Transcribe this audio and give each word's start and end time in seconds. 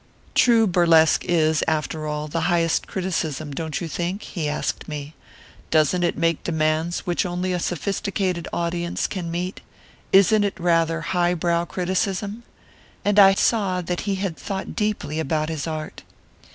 "'True 0.33 0.65
burlesque 0.65 1.25
is, 1.25 1.63
after 1.67 2.07
all, 2.07 2.27
the 2.27 2.49
highest 2.49 2.87
criticism, 2.87 3.51
don't 3.51 3.81
you 3.81 3.87
think?' 3.87 4.23
he 4.23 4.49
asked 4.49 4.87
me. 4.87 5.13
'Doesn't 5.69 6.01
it 6.03 6.17
make 6.17 6.43
demands 6.43 7.01
which 7.05 7.23
only 7.23 7.53
a 7.53 7.59
sophisticated 7.59 8.47
audience 8.51 9.05
can 9.05 9.29
meet 9.29 9.61
isn't 10.11 10.43
it 10.43 10.59
rather 10.59 11.01
high 11.01 11.35
brow 11.35 11.65
criticism?' 11.65 12.41
And 13.05 13.19
I 13.19 13.35
saw 13.35 13.79
that 13.81 14.01
he 14.09 14.15
had 14.15 14.37
thought 14.37 14.75
deeply 14.75 15.19
about 15.19 15.49
his 15.49 15.67
art. 15.67 16.01